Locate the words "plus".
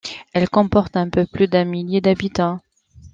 1.27-1.47